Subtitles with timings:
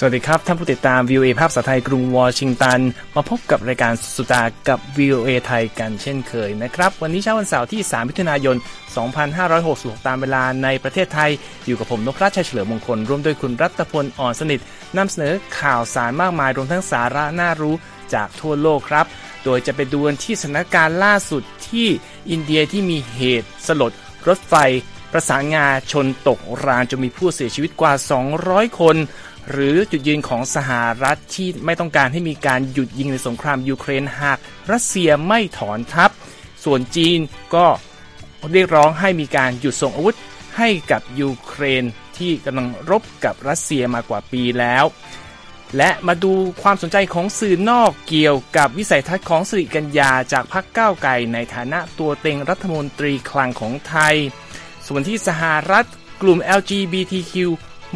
[0.00, 2.80] สวัสดีครับ ท่านผู้ติดตาม VOA ภาพภาษาไทยกรุงวอชิงตัน
[3.16, 8.56] มาพบกับรายการสุดากับ VOA ไทยกันเช่นเคยนะครับ วันนี้เช้าวันเสาร์ที่ 3 มิถุนายน
[9.30, 11.30] 2566 ตามเวลาในประเทศไทย
[11.66, 14.60] อยู่กับผมนพรัชชัยเฉลิมมงคล ร่วมด้วยคุณรัตพลอ่อนสนิท
[14.96, 17.74] นำเสนอข่าวสารมากมาย รวมทั้งสาระน่ารู้
[18.14, 19.06] จากทั่วโลกครับ
[19.44, 21.88] โดยจะไปดูที่สถานการณ์ล่าสุดที่
[22.30, 23.92] อินเดียที่มีเหตุสลด
[24.28, 24.54] รถไฟ
[25.12, 27.92] ประสานงาชนตกรางจนมีผู้เสียชีวิตกว่า
[28.36, 28.96] 200 คน
[29.50, 30.70] หรือจุดยืนของสห
[31.02, 34.38] รัฐที่ไม่ต้องการให้มีการหยุดยิงในสงครามยูเครนหาก
[34.72, 36.10] รัสเซียไม่ถอนทัพ
[36.64, 37.18] ส่วนจีน
[37.54, 37.66] ก็
[38.52, 40.16] เรียกร้องให้มีการหยุดส่งอาวุธ
[40.58, 41.84] ให้กับยูเครน
[42.18, 44.84] ที่กำลังรบกับรัสเซียมากว่าปีแล้ว
[45.76, 54.16] และมาดูความสนใจของสื่อนอกเกี่ยวกับวิสัยทัศน์ของสิริกัญญาจากพรรคก้าวไกลในฐานะตัวเต็งรัฐมนตรีคลังของไทย
[54.86, 55.84] ส่วนที่สหรัฐ
[56.22, 57.34] กลุ่ม LGBTQ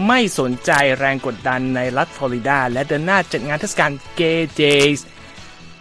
[0.07, 4.63] ไม่สนใจแรงกดดันในรัฐฟลอริดา และเดินหน้าจัดงานเทศกาลเกย์เจ
[4.97, 5.01] ส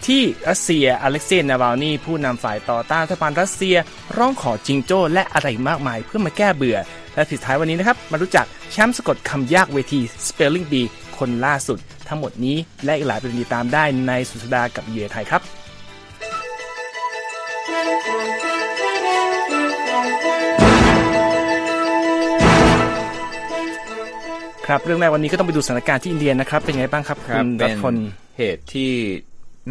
[0.06, 3.76] ที่รัสเซียอเล็กเซย์นาวาลนีผู้นำฝ่ายต่อต้านรัฐบาลรัสเซีย
[4.17, 6.78] ร้องขอจิงโจ้และอะไรมากมายเพื่อมาแก้เบื่อ
[7.16, 15.42] และสุดท้ายวันนี้นะครับ มารู้จักแชมป์สะกดคำยากเวที Spelling Bee คนล่าสุด ทั้งหมดนี้และอีกหลายประเด็นติดตามได้ในสุดสัปดาห์กับเยไทยครับ
[24.72, 27.95] ครับเรื่องแรกวันนี้ก็ต้องไปดูสถานการณ์ที่อินเดียนะครับ เป็นไงบ้างครับครับณเป็รันฐพล
[28.38, 28.91] เหตุที่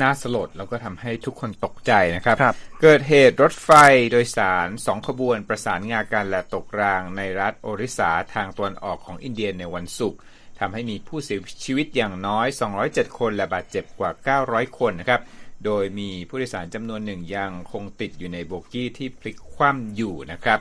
[0.03, 3.71] น่าสลดแล้วก็ทำให้ทุกคนตกใจนะครับครับเกิดเหตุรถไฟ
[4.13, 10.19] โดยสารสองขบวนประสานงากันและตกรางในรัฐโอริสาทางตะวันออกของอินเดียในวันศุกร์
[10.61, 12.47] ทำให้มีผู้เสียชีวิตอย่างน้อย
[12.83, 14.11] 207 คนและบาดเจ็บกว่า
[14.45, 15.21] 900 คนนะครับ
[15.65, 20.61] โดยมีผู้โดยสารจำนวนหนึ่งยังคงติดอยู่ในโบกี้ที่พลิกคว่ำอยู่นะครับ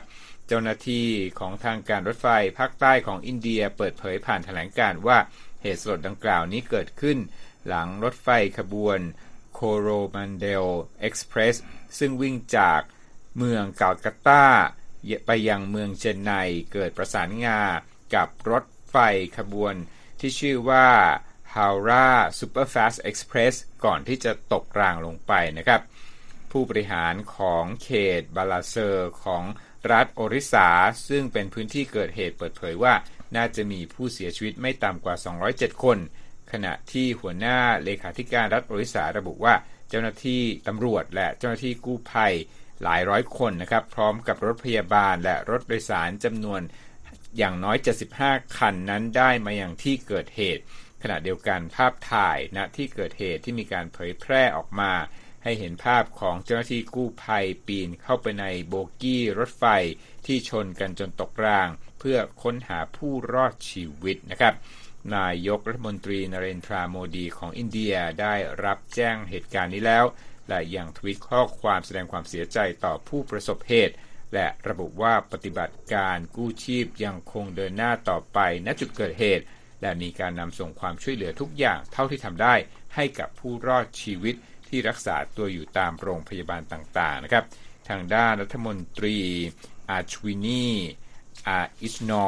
[0.52, 2.28] เจ้าหน้าที่ของทางการรถไฟ
[2.58, 5.18] ภาคใต้ของอินเดียเปิดเผยผ่านแถลงการ์ว่า
[5.62, 7.18] เหตุสลดดังกล่าวนี้เกิดขึ้น
[7.66, 8.28] หลังรถไฟ
[8.58, 8.98] ขบวน
[9.54, 10.66] โคโรมันเดล
[11.00, 11.56] เอ็กซ์เพรส
[11.98, 12.80] ซึ่งวิ่งจาก
[13.36, 14.44] เมืองกาลกัตตา
[15.26, 16.32] ไปยังเมืองเชนไน
[16.72, 17.60] เกิดประสานงา
[18.14, 18.96] กับรถไฟ
[19.38, 19.74] ขบวน
[20.20, 20.88] ที่ชื่อว่า
[21.54, 25.80] Howrah Superfast Express ก่อนที่จะตกรางลงไปนะครับ
[26.50, 27.90] ผู้บริหารของเข
[28.20, 29.44] ตบาลาเซอร์ของ
[29.92, 30.68] รัฐโอริสา
[31.08, 32.94] ซึ่งเป็นพื้นที่เกิดเหตุเปิดเผยว่า
[33.36, 35.14] น่าจะมีผู้เสียชีวิตไม่ต่ำกว่า
[35.50, 35.98] 207 คน
[36.52, 39.54] ขณะที่หัวหน้าเลขาธิการรัฐโอริสาระบุว่า
[39.88, 42.34] เจ้าหน้าที่ตำรวจและเจ้าหน้าที่กู้ภัย
[42.82, 46.60] หลายร้อยคนนะครับ พร้อมกับรถพยาบาลและรถโดยสารจำนวน
[47.38, 47.76] อย่างน้อย
[48.16, 50.62] 75 คันนั้นได้มาอย่างที่เกิดเหตุ
[51.02, 54.92] ขณะเดียวกันภาพถ่ายณที่เกิดเหตุที่มีการเผยแพร่ออกมา
[55.42, 59.64] ให้เห็นภาพของเจ้าหน้าที่กู้ภัยปีนเข้าไปในโบกี้รถไฟ
[60.26, 61.68] ที่ชนกันจนตกราง
[61.98, 64.54] เพื่อค้นหาผู้รอดชีวิตนะครับ
[65.16, 68.34] นายกรัฐมนตรีนเรนทราโมดีของอินเดียได้
[68.64, 70.04] รับแจ้งเหตุการณ์นี้แล้ว
[70.48, 73.94] และยังทวิตข้อความแสดงความเสียใจต่อผู้ประสบเหตุ
[74.34, 79.44] และระบุว่าปฏิบัติการกู้ชีพยังคงเดินหน้าต่อไปณจุดเกิดเหตุ
[79.82, 82.54] และมีการนำส่งความช่วยเหลือทุกอย่างเท่าที่ทำได้
[82.94, 84.34] ให้กับผู้รอดชีวิต
[84.70, 87.44] ที่รักษาตัวอยู่ตามโรงพยาบาลต่างๆนะครับ
[87.88, 89.18] ทางด้านรัฐมนตรี
[89.90, 90.66] อาชวินี
[91.48, 92.26] อาอิสนอ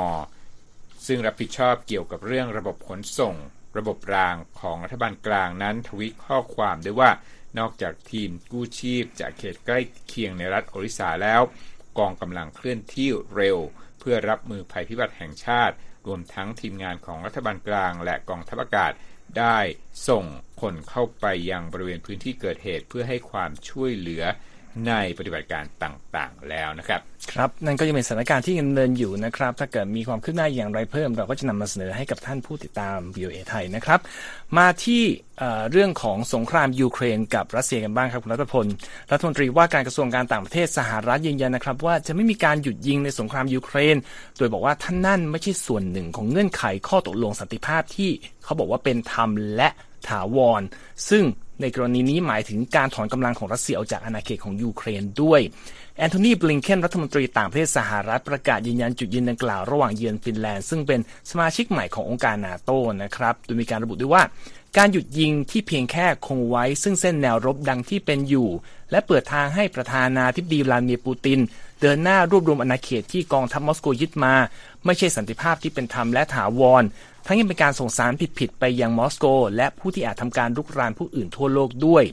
[1.06, 3.34] ซึ่งรับผิดชอบเกี่ยวกับเรื่องระบบขนส่ง
[3.78, 7.10] ระบบรางของรัฐบาลกลางนั้นทวิตข้อความด้วยว่า
[7.58, 11.42] นอกจากทีมกู้ชีพจากเขตใกล้เคียงในรัฐโอริสาแล้ว
[11.98, 13.58] กองกำลังเคลื่อนที่เร็ว
[13.98, 15.74] เพื่อรับมือภัยพิบัติแห่งชาติ
[16.06, 18.92] รวมทั้งทีมงานของรัฐบาลกลาง และกองทัพอากาศ
[19.38, 19.58] ได้
[20.08, 20.24] ส่ง
[20.60, 24.24] คนเข้าไปยังบริเวณพื้นที่เกิดเหตุเพื่อให้ความช่วยเหลือ
[24.88, 27.00] ในปฏิบัติการต่างๆแล้วนะครับ
[27.32, 34.00] ครับ นั่นก็ยังเป็นสถานการณ์ที่ดำเนินอยู่นะครับ ถ้าเกิดมีความคืบหน้าอย่างไรเพิ่ม เราก็จะนำมาเสนอให้กับท่านผู้ติดตาม VOA ไทยนะครับ
[34.58, 35.02] มาที่
[35.38, 38.66] เอ่อเรื่องของสงครามยูเครนกับรัสเซียกันบ้างครับคุณรัตพล
[39.10, 43.96] รัฐมนตรีว่าการกระทรวงการต่างประเทศสหรัฐยืนยันนะครับ ว่าจะไม่มีการหยุดยิงในสงครามยูเครน
[44.38, 48.10] โดยบอกว่าท่านนั่นไม่ใช่ส่วนหนึ่งของเงื่อนไขข้อตกลงสันติภาพที่
[48.44, 49.68] เขาบอกว่าเป็นธรรมและ
[50.08, 50.62] ถาวร
[51.10, 51.24] ซึ่ง
[51.62, 55.40] ในกรณีนี้หมายถึงการถอนกำลังของรัสเซียออกจากอาณาเขตของยูเครนด้วย
[55.98, 61.00] แอนโทนีบลิงเคนรัฐมนตรีต่างประเทศสหรัฐประกาศยืนยันจุดยืนดังกล่าวระหว่างเยือนฟินแลนด์ซึ่งเป็น
[61.30, 62.70] สมาชิกใหม่ขององค์การนาโต
[63.02, 64.22] นะครับ โดยมีการระบุด้วยว่า
[64.78, 68.48] การหยุดยิงที่เพียงแค่คงไว้ ซึ่งเส้นแนวรบดังที่เป็นอยู่
[68.90, 71.40] และเปิดทางให้ประธานาธิบดีวลาดิเมียร์ปูติน
[71.80, 74.34] เดินหน้ารวบรวมอาณาเขตที่กองทัพมอสโกยึดมา
[74.84, 76.82] ไม่ใช่สันติภาพที่เป็นธรรมและถาวร
[77.26, 79.26] ทั้งยังเป็นการส่งสารผิดๆไปยังมอสโก
[79.56, 82.04] และผู้ที่อาจทำการลุกรานผู้อื่นทั่วโลกด้วย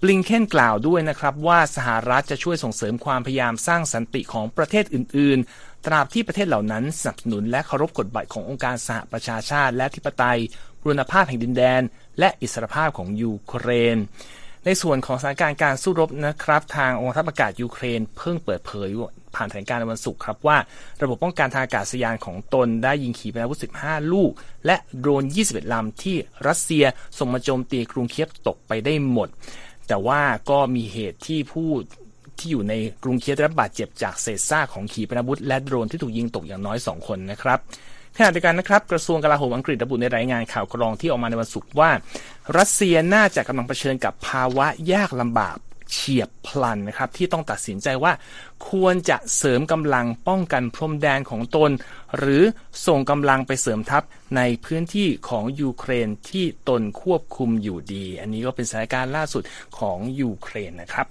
[0.00, 10.38] บลิงเคนกล่าวด้วยนะครับว่าสหรัฐจะช่วยส่งเสริมความพยายามสร้างสันติของประเทศอื่น ๆ ตราบที่ประเทศเหล่านั้นสนับสนุนและเคารพกฎบัตรขององค์การสหประชาชาติ และธิปไตย
[10.80, 11.82] บุรณภาพแห่งดินแดน
[12.18, 13.96] และอิสรภาพของยูเครน
[14.64, 18.90] ในส่วนของสถานการณ์การสู้รบนะครับ ทางองค์ทัพอากาศยูเครน เพิ่งเปิดเผย
[19.36, 20.56] ผ่านแถลงการในวันศุกร์ครับว่า
[21.02, 24.30] ระบบป้องกันทางอากาศยานของตนได้ยิงขีปนาวุธ 15 ลูก
[24.66, 26.16] และโดรน 21 ลำที่
[26.46, 26.84] รัสเซีย
[27.18, 29.28] ส่งมาโจมตีกรุงเคียบตกไปได้หมด
[29.88, 30.20] แต่ว่า
[30.50, 31.70] ก็มีเหตุที่ผู้
[32.38, 37.58] ที่อยู่ในกรุงเคียบได้รับบาดเจ็บจากเศษซากของขีปนาวุธ และโดรนที่ถูกยิงตกอย่างน้อย 2 คนนะครับ
[38.16, 41.90] ขณะเดียวกันนะครับกระทรวงกลาโหมอังกฤษระบุในรายงานข่าวกรองที่ออกมาในวันศุกร์ว่า
[42.58, 45.56] รัสเซียน่าจะกำลังเผชิญกับภาวะยากลำบาก
[45.90, 48.12] เฉียบพลันนะครับที่ต้องตัดสินใจว่า
[48.70, 51.70] ควรจะเสริมกำลังป้องกันพรมแดนของตน
[52.18, 52.42] หรือ
[52.86, 54.02] ส่งกำลังไปเสริมทัพ
[54.36, 59.42] ในพื้นที่ของยูเครนที่ตนควบคุมอยู่ดี อันนี้ก็เป็นสถานการณ์ล่าสุด
[59.78, 61.06] ของยูเครนนะครับ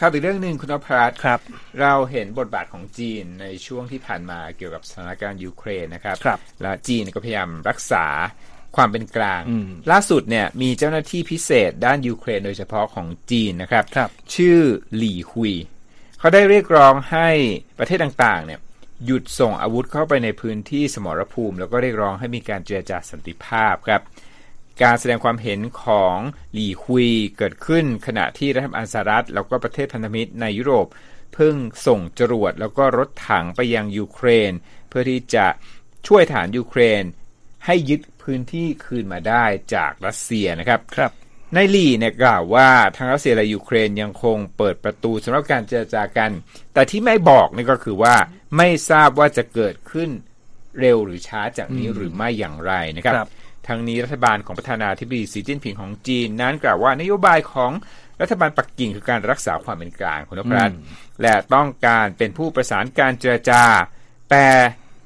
[0.00, 1.40] ครับอีกเรื่องหนึ่งคุณอภัสครับ
[1.80, 8.06] เราเห็นบทบาทของจีนในช่วงที่ผ่านมาเกี่ยวกับสถานการณ์ยูเครนนะครับครับและจีนก็พยายามรักษา
[8.76, 14.58] ความเป็นกลางอืมล่าสุดเนี่ยมีเจ้าหน้าที่พิเศษด้านยูเครนโดยเฉพาะของจีนนะครับครับชื่อ
[14.96, 15.54] หลี่ฮุย
[16.18, 17.28] เขาได้เรียกร้องให้
[17.78, 18.60] ประเทศต่างๆ เนี่ย
[19.06, 24.02] หยุดส่งอาวุธเข้าไปในพื้นที่สมรภูมิ แล้วก็เรียกร้องให้มีการเจรจาสันติภาพครับ
[24.82, 26.18] การแสดงความเห็นของ
[26.52, 30.86] หลี่ฮุยเกิดขึ้นขณะที่รัฐบาลสหรัฐแล้วก็ประเทศพันธมิตรในยุโรป
[31.34, 31.54] เพิ่ง
[31.86, 34.52] ส่งจรวดแล้วก็รถถังไปยังยูเครน
[34.88, 35.46] เพื่อที่จะ
[36.06, 37.02] ช่วยฐานยูเครน
[37.66, 39.44] ให้ยึด พื้นที่คืนมาได้
[39.74, 41.12] จากรัสเซียนะครับครับ
[41.56, 46.30] นายหลี่เนี่ยกล่าวว่าทางรัสเซียและยูเครนยังคงเปิดประตูสำหรับการเจรจากัน
[46.74, 48.14] แต่ที่ไม่บอกนี่ก็คือว่า
[48.56, 50.10] ไม่ทราบว่าจะเกิดขึ้น
[50.80, 53.28] เร็วหรือช้าจากนี้หรือไม่อย่างไรนะครับครับ
[53.68, 57.72] ทางนี้รัฐบาลของประธานาธิบดีสีจิ้นผิงของจีน นั้นกล่าวว่านโยบายของ
[58.20, 60.78] รัฐบาลปักกิ่งคือการรักษาความเป็นกลางคุณนพรัตน์
[61.22, 63.62] และต้องการเป็นผู้ประสานการเจรจา
[64.30, 64.46] แต่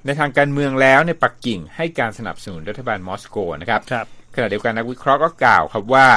[0.06, 6.08] ในทางการเมืองแล้วในปักกิ่งให้การสนับสนุนรัฐบาลมอสโกนะครับครับขณะเดียวกันนักวิเคราะห์ก็กล่าวครับว่า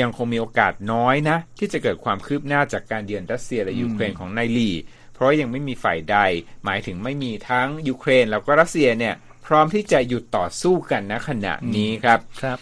[0.00, 4.70] ยังคงมีโอกาสน้อยนะ ที่จะเกิดความคืบหน้าจากการเยือนรัสเซียและยูเครนของนายลี
[5.14, 6.18] เพราะยังไม่มีฝ่ายใด
[6.64, 9.14] หมายถึงไม่มีทั้งยูเครน แล้วก็รัสเซียเนี่ย
[9.46, 12.58] พร้อมที่จะหยุดต่อสู้กันณขณะนี้ครับครับ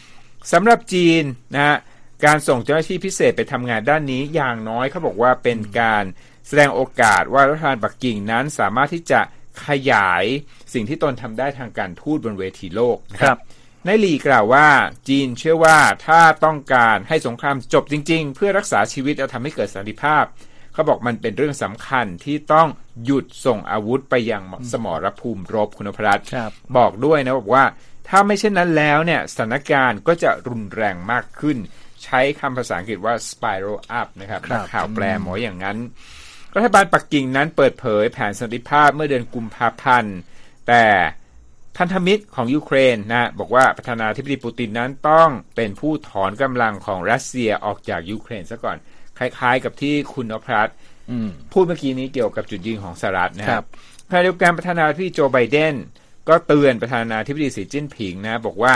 [0.53, 1.23] สำหรับจีน
[1.55, 1.77] นะฮะ
[2.25, 6.05] การส่งเจ้าหน้าที่พิเศษไปทำงานด้านนี้อย่างน้อยเขาบอกว่าเป็นการ
[6.47, 9.21] แสดงโอกาสว่ารัฐบาลปักกิ่งนั้นสามารถที่จะ
[9.67, 10.25] ขยาย
[10.73, 13.41] สิ่งที่ตนทำได้ทางการทูตบนเวทีโลกนะคครัรับบ
[13.87, 14.69] นายหลีกล่าวว่า
[15.09, 20.25] จีนเชื่อว่าถ้าต้องการให้สงครามจบจริง ๆ เพื่อรักษาชีวิตและทำให้เกิดสันติภาพ
[20.73, 22.69] เขาบอกมันเป็นเรื่องสำคัญที่ต้อง
[23.05, 27.65] หยุดส่งอาวุธไปยังสมรภูมิรบคุณพรัตน์ครับบอกด้วยนะบอกว่า
[28.09, 31.59] ถ้าไม่เช่นนั้นแล้วเนี่ยสถานการณ์ก็จะรุนแรงมากขึ้น
[32.05, 35.79] ใช้คำภาษาอังกฤษว่า spiral up นะครับครับนักข่าวแปลหมออย่างนั้น
[36.57, 40.17] รัฐบาลปักกิ่งนั้นเปิดเผยแผนสันติภาพเมื่อเดือนกุมภาพันธ์
[40.71, 40.87] แต่
[41.77, 48.77] พันธมิตรของยูเครนนะบอกว่าประธานาธิบดีปูตินนั้นต้องเป็นผู้ถอนกำลังของรัสเซียออกจากยูเครนซะก่อน
[49.19, 50.77] คล้ายๆกับที่คุณนพรัตน์
[51.11, 53.67] อืมพูดเมื่อกี้นี้เกี่ยวกับจุดยืนของสหรัฐนะคครัรับบ
[54.11, 55.75] ขณะเดียวกันประธานาธิบดีโจไบเดน
[56.29, 58.75] ก็เตือนประธานาธิบดีสีจิ้นผิงนะ บอกว่า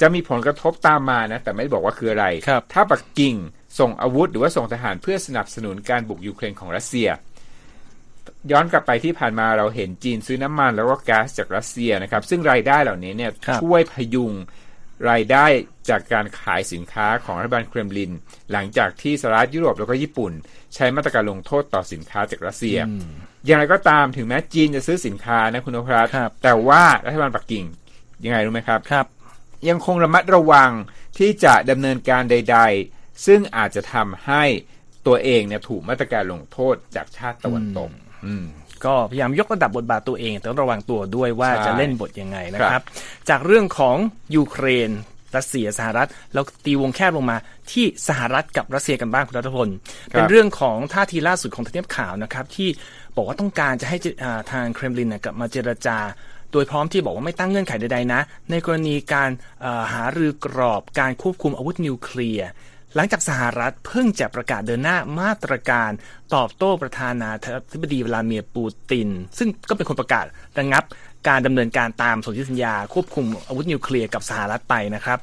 [0.00, 3.34] จะมีผลกระทบตามมานะ แต่ไม่ได้บอกว่าคืออะไรครับถ้าปักกิ่ง
[3.78, 7.08] ส่งอาวุธหรือว่าส่งทหารเพื่อสนับสนุนการบุกยูเครนของรัสเซีย
[8.52, 14.32] ย้อนกลับไปที่ผ่านมาเราเห็นจีนซื้อน้ำมันแล้วก็ก๊าซจากรัสเซียนะครับ ซึ่งรายได้เหล่านี้เนี่ยครับช่วยพยุง
[15.10, 15.46] รายได้
[15.88, 18.12] จากการขายสินค้าของรัฐบาลเครมลิน
[18.52, 20.32] หลังจากที่สหรัฐยุโรปแล้วก็ญี่ปุ่น
[20.74, 22.78] ใช้มาตรการลงโทษต่อสินค้าจากรัสเซีย
[23.46, 27.64] อย่างไรก็ตามถึงแม้จีนจะซื้อสินค้านะคุณนพรัตน์ครับแต่ว่ารัฐบาลปักกิ่ง
[28.24, 29.06] ยังไงรู้ไหมครับครับ
[29.68, 30.70] ยังคงระมัดระวัง
[31.18, 32.58] ที่จะดำเนินการใด
[32.90, 34.44] ๆ ซึ่งอาจจะทำให้
[35.06, 38.07] ตัวเองเนี่ยถูกมาตรการลงโทษจากชาติตะวันตกอืม
[38.84, 42.84] ก็พยายามยกระดับบทบาทตัวเอง แต่ต้องระวังตัวด้วยว่าใช่จะเล่นบทยังไงนะคครัรับบ
[43.28, 43.96] จากเรื่องของ
[44.36, 44.90] ยูเครน
[45.36, 47.36] รัสเซียสหรัฐแล้วตีวงแคบลงมา
[47.72, 49.68] ที่สหรัฐกับรัสเซียกันบ้างคุณรัฐพล
[50.10, 52.68] เป็นเรื่องของท่าทีล่าสุดของทำเนียบข่าวนะครับ ที่
[53.16, 55.98] บอกว่าต้องการจะให้เจอ่าทางเครมลินนะกลับมาเจรจา
[56.52, 58.20] โดยพร้อมที่บอกว่าไม่ตั้งเงื่อนไขใดๆนะ
[58.50, 62.48] ในกรณีการเอ่อหารือกรอบการควบคุมอาวุธนิวเคลียร์
[62.94, 65.90] หลังจากสหรัฐเพิ่งจะประกาศเดินหน้ามาตรการ
[66.34, 67.30] ตอบโต้ประธานา
[67.72, 70.24] ธิบดีวลาดิเมียร์ปูติน ซึ่งก็เป็นคนประกาศ
[70.58, 70.84] ระงับ
[71.28, 75.18] การดำเนินการตามสนธิสัญญาควบคุมอาวุธนิวเคลียร์กับสหรัฐไปนะครับ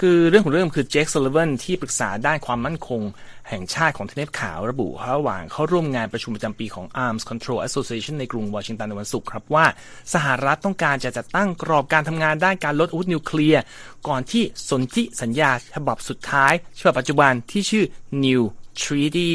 [0.00, 3.02] คือเรื่องของเรื่องคือเจคซัลลิวันที่ปรึกษาด้านความมั่นคง
[3.48, 9.66] แห่งชาติของทำเนียบขาวระบุระหว่างเข้าร่วมงานประชุมประจำปีของ Arms Control Association ในกรุงวอชิงตันในวันศุกร์ครับว่า
[10.14, 13.62] สหรัฐต้องการจะจัดตั้งกรอบการทำงานด้านการลดอาวุธนิวเคลียร์
[14.08, 17.84] ก่อนที่สนธิสัญญาฉบับสุดท้ายฉบับปัจจุบันที่ชื่อ
[18.24, 18.42] New
[18.82, 19.30] Treaty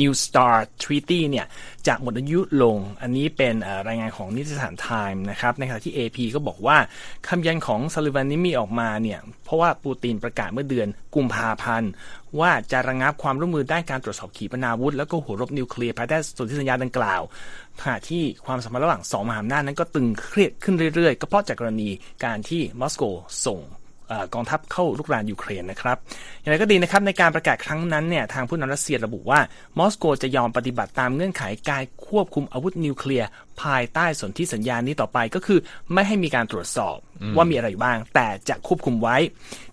[0.00, 1.46] New START Treaty เนี่ย
[1.86, 3.54] จะหมดอายุลง อันนี้เป็น
[3.88, 6.76] รายงานของนิตยสารไทม์นะครับ ในขณะที่ AP ก็บอกว่า
[7.28, 11.90] คำยันของซาลิวันนี้มีออกมาเนี่ย เพราะว่าปูตินประกาศเมื่อเดือนกุมภาพันธ์
[12.40, 17.22] ว่าจะระงงับความร่วมมือด้านการตรวจสอบขีปนาวุธ แล้วก็หัวรบนิวเคลียร์ภายใต้สนธิสัญญาดังกล่าว
[17.82, 21.90] ขณะที่ความสัมพันธ์ระหว่างสองมหาอำนาจนั้นก็ตึงเครียดขึ้นเรื่อยๆ ก็เพราะจากกรณี
[22.24, 23.02] การที่มอสโก
[23.46, 23.60] ส่ง
[24.34, 25.96] กองทัพเข้าลุกรานยูเครนนะครับ
[26.40, 29.40] อย่างไรก็ดีนะครับในการประกาศครั้งนั้นเนี่ยทางผู้นำรัสเซียระบุว่า
[29.78, 33.28] มอสโกจะยอมปฏิบัติตามเงื่อนไขการควบคุมอาวุธนิวเคลียร์
[33.62, 35.58] ภายใต้สนธิสัญญานี้ต่อไปก็คือ
[35.92, 36.96] ไม่ให้มีการตรวจสอบ
[37.36, 39.16] ว่ามีอะไรอยู่บ้าง แต่จะควบคุมไว้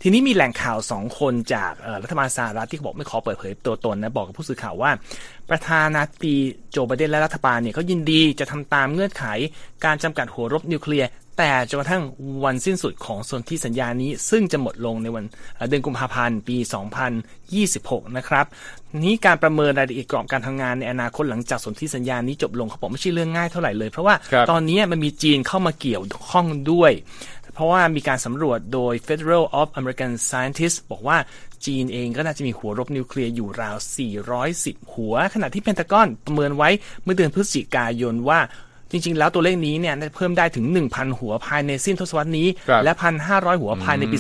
[0.02, 1.72] ทีนี้มีแหล่งข่าวสองคนจาก
[2.04, 4.92] รัฐบาลสหรัฐที่บอกไม่ขอเปิดเผยตัวตนนะบอกกับผู้สื่อข่าวว่า
[5.50, 6.38] ประธานาธิบดี
[6.72, 9.26] โจไบเดนและรัฐบาลเนี่ยเขายินดีจะทำตามเงื่อนไข
[9.86, 11.08] การจำกัดหัวรบนิวเคลียร์
[11.40, 12.04] แต่จนกระทั่ง
[12.44, 15.26] วันสิ้นสุดของสนธิสัญญานี้ ซึ่งจะหมดลงในวัน
[15.70, 16.58] เดือนกุมภาพันธ์ปี
[17.38, 18.46] 2026 นะครับ
[19.04, 24.16] นี้การประเมินรายละเอียดกรอบการทำงานในอนาคตหลังจากสนธิสัญญานี้จบลงเขาบอกไม่ใช่เรื่องง่ายเท่าไหร่เลย เพราะว่า
[24.52, 26.92] ตอนนี้มันมีจีนเข้ามาเกี่ยวข้องด้วย
[27.54, 31.18] เพราะว่ามีการสำรวจโดย Federal of American Scientists บอกว่า
[31.66, 33.76] จีนเองก็น่าจะมีหัวรบนิวเคลียร์อยู่ราว
[34.36, 36.70] 410 หัว ขณะที่เพนทากอนประเมินไว้
[37.04, 38.40] เมื่อเดือนพฤศจิกายนว่า
[38.92, 42.48] จริง ๆ แล้วตัวเลขนี้เนี่ยเพิ่มได้ถึง 1,000 หัวภายในสิ้นทศวรรษนี้
[42.84, 42.92] และ
[43.28, 44.18] 1,500 หัวภายในปี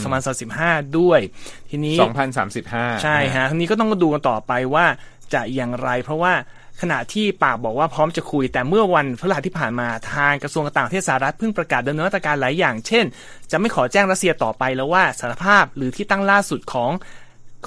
[0.47, 1.19] 2035 ด้วย
[1.69, 1.97] ทีนี้
[2.49, 4.85] 2035 ใช่ฮะทีนี้ก็ต้องมาดูกันต่อไปว่า
[5.33, 6.33] จะอย่างไร เพราะว่า
[6.81, 13.05] ขณะที่ปากบอกว่าพร้อมจะคุย แต่เมื่อวันพฤหัสที่ผ่านมาทางกระทรวงต่างประเทศสหรัฐเพิ่งประกาศดำเนินมาตรการหลายอย่าง เช่น
[13.51, 16.91] จะไม่ขอแจ้งรัสเซียต่อไปแล้วว่าสารภาพหรือที่ตั้งล่าสุดของ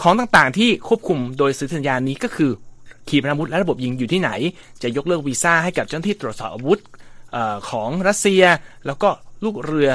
[0.03, 2.51] ของต่างๆ ที่ควบคุมโดยสัญญานี้ก็คือ
[3.09, 4.31] ขีปนาวุธและระบบยิงอยู่ที่ไหน
[4.83, 6.81] จะยกเลิกวีซ่าให้กับเจ้าหน้าที่ตรวจสอบอาวุธ
[7.71, 8.43] ของรัสเซีย
[8.87, 9.09] แล้วก็
[9.45, 9.91] ลูกเรือ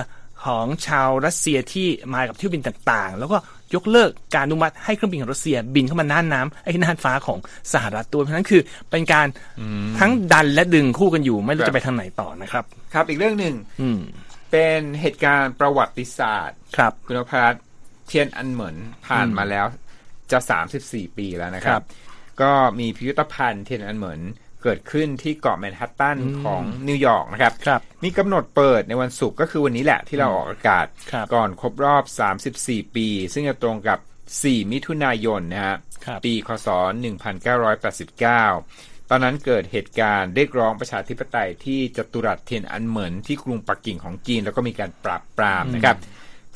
[0.45, 3.37] ของชาวรัสเซียที่มากับเที่ยวบินต่างๆ แล้วก็
[3.75, 7.39] ยกเลิกการอนุมัติให้เครื่องบินของรัสเซียบินเข้ามาน่านน้ำไอ้น่านฟ้าของ
[7.73, 8.61] สหรัฐตัวเพราะนั้นคือ
[8.91, 9.27] เป็นการ
[9.99, 13.55] ทั้งดันและดึงคู่กันอยู่ไม่รู้จะไปทางไหนต่อนะครับ ครับอีกเรื่องหนึ่ง
[14.51, 17.53] เป็นเหตุการณ์ประวัติศาสตร์ ครับคุณพัฒ
[18.07, 18.75] เทียนอันเหมือน
[19.07, 19.65] ผ่านมาแล้ว
[20.31, 21.81] จะสามสิบสี่ปีแล้วนะครับ
[22.41, 24.21] ก็มีพิพิธภัณฑ์เทียนอันเหมือน
[24.63, 30.85] เกิดขึ้นที่เกาะแมนฮัตตันของนิวยอร์กนะครับรบมีกำหนดเปิดในวันศุกร์ก็คือวันนี้แหละที่เราออกอากาศ
[31.33, 32.03] ก่อนครบรอบ
[32.49, 33.99] 34 ปี ซึ่งจะตรงกับ
[34.35, 35.75] 4 มิถุนายนนะฮะ
[36.25, 36.67] ปีคศ
[37.69, 45.97] 1989 ตอนนั้นเกิดเหตุการณ์เรียกร้องประชาธิปไตยที่จตุรัสเทียนอันเหมินที่กรุงปักกิ่งของจีน แล้วก็มีการปราบปรามนะครับ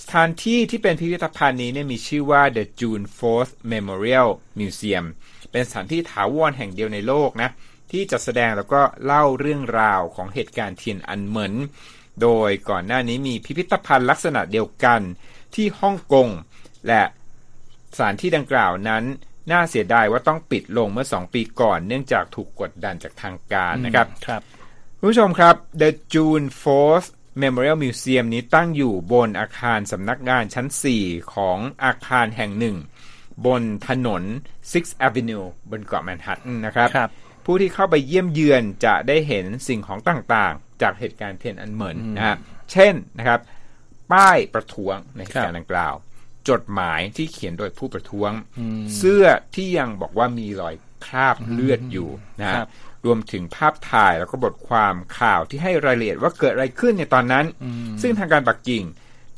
[0.03, 5.05] สถานที่ที่เป็นพิพิธภัณฑ์นี้เนี่ยมีชื่อว่า The June 4th Memorial Museum
[5.51, 7.50] เป็นสถานที่ถาวรแห่งเดียวในโลกนะ
[7.91, 11.53] ที่จะแสดงแล้วก็เล่าเรื่องราวของเหตุการณ์เทียนอันเหมิน
[12.22, 15.01] โดยก่อนหน้านี้มีพิพิธภัณฑ์ลักษณะเดียวกัน
[15.55, 16.27] ที่ฮ่องกง
[16.88, 17.03] และ
[17.98, 19.03] สถานที่ดังกล่าวนั้น
[19.51, 24.41] น่าเสียดายว่าต้องปิดลงเมื่อสองปีก่อน เนื่องจากถูกกดดันจากทางการนะครับครับ
[25.10, 27.10] ผู้ชมครับ The June 4th
[27.41, 30.67] Memorial Museum นี้ตั้งอยู่บนอาคารสำนักงานชั้น
[31.00, 32.77] 4 ของอาคารแห่งหนึ่ง
[33.45, 34.23] บนถนน
[34.71, 37.09] Sixth Avenue บนเกาะแมนฮัตตันนะครับรบ
[37.45, 42.38] ผู้ที่เข้าไปเยี่ยมเยือนจะได้เห็นสิ่งของต่างๆ จากเหตุการณ์เทียนอันเหมินนะฮะ
[42.71, 43.39] เช่นนะครับ
[44.11, 45.95] ป้ายประท้วงในเหตุการณ์ดังกล่าว
[46.50, 48.31] จดหมายที่เขียนโดยผู้ประท้วง
[48.97, 52.09] เสื้อที่ยังบอกว่ามีรอยคราบเลือดอยู่
[52.41, 52.65] นะฮะ
[53.05, 57.45] รวมถึงภาพถ่ายแล้วก็บทความข่าวที่ให้รายละเอียดว่าเกิดอะไรขึ้นในตอนนั้น
[58.01, 58.83] ซึ่งทางการปักกิ่ง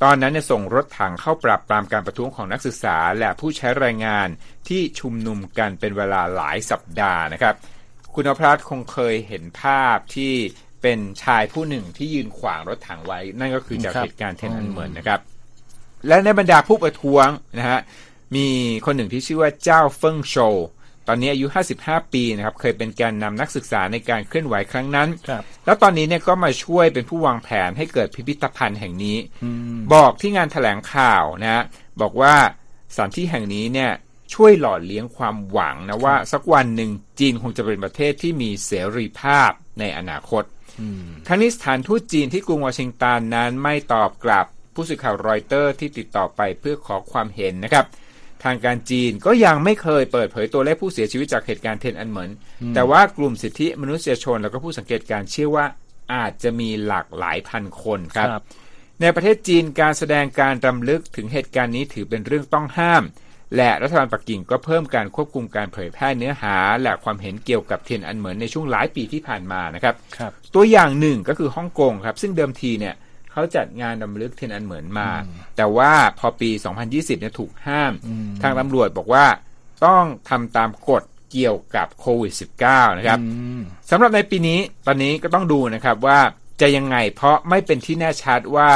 [0.04, 4.28] ตอนนั้นเนี่ยส่งรถถังเข้าปราบปรามการประท้วงของนักศึกษา และผู้ใช้แรงงาน
[4.68, 7.54] ที่ชุมนุมกันเป็นเวลาหลายสัปดาห์นะครับ
[8.14, 10.34] คุณพรัตคงเคยเห็นภาพที่
[10.82, 15.20] เป็นชายผู้หนึ่งที่ยืนขวางรถถังไว้ นั่นก็คือจากเหตุการณ์เทนอันเหมือนนะครับ
[16.06, 17.80] และในบรรดาผู้ประท้วงนะฮะ
[18.36, 18.48] มี
[18.86, 20.34] คนหนึ่งที่ชื่อว่าเจ้าเฟิงโช
[21.08, 21.46] ตอนนี้อายุ
[21.80, 25.08] 55 ปีนะครับเคยเป็นแกนนำนักศึกษาในการเคลื่อนไหวครั้งนั้น
[25.64, 29.16] แล้วตอนนี้เนี่ยก็มาช่วยเป็นผู้วางแผนให้เกิดพิพิธภัณฑ์แห่งนี้
[29.94, 31.64] บอกที่งานถแถลงข่าวนะ
[32.00, 32.34] บอกว่า
[32.94, 33.90] สถานที่แห่งนี้เนี่ย
[34.34, 40.42] ช่วยหล่อเลี้ยงความหวังนะว่า สักวันหนึ่งจีนคงจะเป็นประเทศที่มีเสรีภาพในอนาคต
[41.26, 47.84] ทั้งนี้สถานทูตจีนที่กรุงวอชิงตันนั้นไม่ตอบกลับผู้สื่อข่าวรอยเตอร์ที่ติดต่อไปเพื่อขอความเห็นนะครับ
[48.44, 52.30] ทางการจีนก็ยังไม่เคยเปิดเผยตัวเลขผู้เสียชีวิตจากเหตุการณ์เทนอันเหมิน
[52.74, 55.66] แต่ว่ากลุ่มสิทธิมนุษยชนแล้วก็ผู้สังเกตการเชื่อว่า
[56.14, 58.42] อาจจะมีหลากหลายพันคนครับรบ
[59.00, 63.02] ในประเทศจีนการแสดงการรำลึกถึงเหตุการณ์นี้ถือเป็นเรื่องต้องห้าม
[63.56, 72.94] และรัฐบาลปักกิ่งก็เพิ่มการควบคุมการเผยแพร่เนื้อหา และความเห็นเกี่ยวกับเทียนอันเหมือนในช่วงหลายปีที่ผ่านมานะครับรบตัวอย่างหนึ่งก็คือฮ่องกงครับ ซึ่งเดิมทีเนี่ย
[73.34, 75.10] เขาจัดงานดำลึกเทียนอันเหมือนมา
[75.56, 76.50] แต่ว่าพอปี
[76.84, 77.92] 2020เนี่ยถูกห้าม
[78.42, 79.26] ทางตำรวจบอกว่า
[79.86, 82.32] ต้องทำตามกฎเกี่ยวกับโควิด
[82.64, 83.18] -19 นะครับ
[83.90, 86.18] สำหรับในปีนี้ตอนนี้ก็ต้องดูนะครับว่า
[86.60, 88.70] จะยังไงเพราะไม่เป็นที่แน่ชัดว่า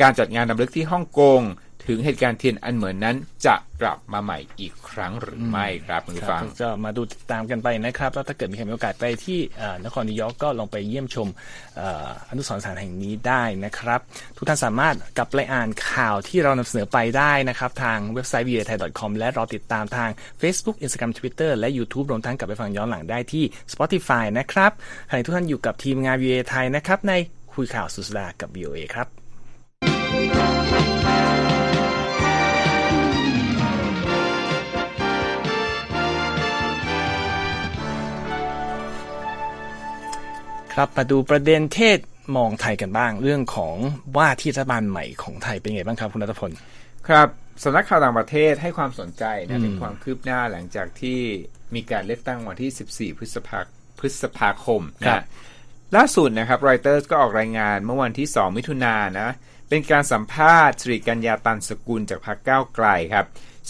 [0.00, 1.40] การจัดงานดำลึกที่ฮ่องกง
[1.88, 3.16] ถึงเหตุการณ์เทียนอันเหมือนนั้น
[3.46, 9.38] จะกลับมาใหม่อีกครั้งหรือไม่ครับคุณผู้ฟังจะมาดูติดตามกันไปนะครับ แล้วถ้าเกิดมีใครมีโอกาสไปที่
[9.84, 11.28] นครนิวยอร์กก็ลองไปเยี่ยมชม
[12.30, 14.00] อนุสรณ์สถานแห่งนี้ได้นะครับ
[14.36, 21.12] ทุกท่านสามารถกลับไปอ่านข่าวที่เรานำเสนอไปได้นะครับ ทางเว็บไซต์ v i a t h a i c o m และรอติดตามทาง Facebook Instagram
[21.18, 24.72] Twitter และ YouTube รวมทั้งกลับไปฟังย้อนหลังได้ที่ Spotify นะครับ
[25.08, 27.12] ใครทุกท่านอยู่กับทีมงาน v i a ไทยนะครับใน
[27.54, 29.25] คุยข่าวสุดสดากับ VOA ครับ
[40.76, 41.98] ครับมาดูประเด็นเทศ
[42.36, 43.76] มองไทยกันบ้าง เรื่องของ
[44.16, 46.50] ว่าที่รัฐบาลใหม่ของไทยเป็นไงบ้างครับคุณรัตพล
[47.08, 47.28] ครับ
[47.64, 51.20] สำนักข่าวต่างประเทศให้ความสนใจนะถึงความคืบหน้าหลังจากที่
[51.74, 53.60] มีการเลือกตั้งวันที่ 14 พฤษภา
[53.98, 55.22] พฤษภาคมนะ
[55.96, 59.30] ล่าสุดนะครับรอยเตอร์สก็ออกรายงานเมื่อวันที่ 2 มิถุนายนนะ
[59.68, 63.26] เป็นการสัมภาษณ์สิริกัญญาตันสกุลจากพรรคก้าวไกลครับ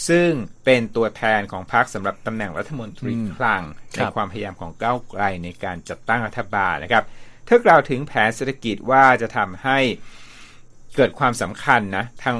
[0.07, 0.29] ซึ่ง
[0.65, 3.63] เป็นตัวแทนของพรรคสำหรับตำแหน่งรัฐมนตรีคลัง
[3.95, 7.03] ในความพยายามของก้าวไกลในการจัดตั้งรัฐบาลนะครับ
[7.45, 9.79] เธอกล่าวถึงแผนเศรษฐกิจว่าจะทำให้
[10.95, 12.37] เกิดความสำคัญนะทาง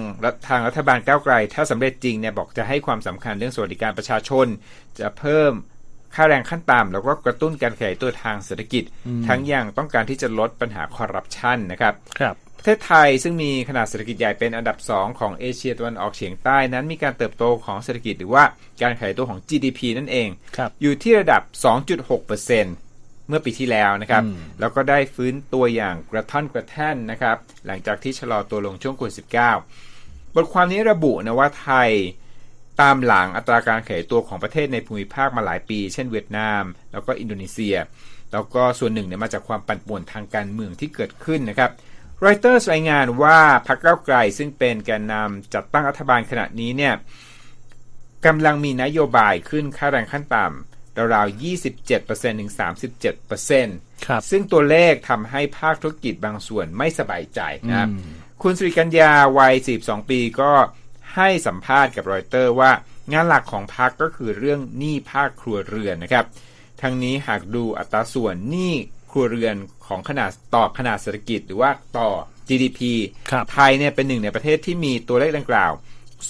[0.47, 4.47] ทางรัฐบาลก้าวไกล ถ้าสำเร็จจริงเนี่ยบอกจะให้ความสำคัญเรื่องสวัสดิการประชาชน
[4.99, 5.51] จะเพิ่ม
[6.15, 8.83] ค่าแรงขั้นต่ำแล้วก็กระตุ้นการขยายตัวทางเศรษฐกิจ
[9.27, 18.43] ทั้งอย่างต้องการที่จะลดปัญหาคอร์รัปชันนะครับครับ ประเทศไทยซึ่งมีขนาดเศรษฐกิจใหญ่เป็นอันดับ 2 ของเอเชียตะวันออกเฉียงใต้นั้นมีการเติบโตของเศรษฐกิจหรือว่า
[18.81, 20.27] การขยายตัวของ GDP นั่นเอง
[20.81, 21.41] อยู่ที่ระดับ
[22.15, 24.23] 2.6%เมื่อปีที่แล้วนะครับ
[24.59, 29.15] แล้วก็ได้ฟื้นตัวอย่างกระท่อนกระแท่นนะครับ หลังจากที่ชะลอตัวลงช่วงโควิด
[29.75, 31.91] -19 บทความนี้ระบุนะว่าไทย
[32.81, 37.75] ตามหลังอัตราการขยายตัวของประเทศในภูมิภาคมาหลายปี เช่นเวียดนาม แล้วก็อินโดนีเซีย
[38.31, 41.71] แล้วก็ส่วนหนึ่งเนี่ยมาจากความปั่นป่วนทางการเมืองที่เกิดขึ้นนะครับ
[42.25, 46.93] รอยเตอร์รายงานว่าพรรคเก้าไกลซึ่งเป็นแกนนำจัดตั้งรัฐบาลขณะนี้เนี่ย
[48.25, 51.41] กำลังมีนโยบายขึ้นค่าแรงขั้นต่ำราวๆ
[51.83, 52.51] 27%ถึง
[53.29, 57.89] 37%ครับซึ่งตัวเลขทำให้ภาคธุรกิจบางส่วนไม่สบายใจนะครับ
[58.43, 60.51] คุณสุริกัญญาวัย 42 ปีก็
[61.15, 62.71] ให้สัมภาษณ์กับรอยเตอร์ว่า
[63.13, 66.25] งานหลักของพรรคก็คือเรื่องหนี้ภาคครัวเรือนนะครับ
[66.81, 68.73] ทั้งนี้หากดูอัตราส่วนหนี้
[69.11, 69.55] ครัวเรือน
[69.87, 72.09] ของขนาดต่อขนาดเศรษฐกิจหรือว่าต่อ
[72.47, 72.79] GDP
[73.51, 75.73] ไทยเนี่ยเป็นหนึ่งในประเทศที่มีตัวเลขดังกล่าว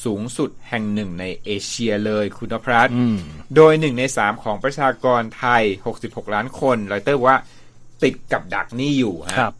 [0.03, 2.87] สูงสุดแห่งหนึ่งในเอเชียเลยคุณพรัต
[3.55, 5.63] โดยหนึ่งในสามของประชากรไทย
[5.97, 7.35] 66 ล้านคนรอยเตอร์ว่า
[8.03, 9.53] ติดกับดักนี้อยู่ครับ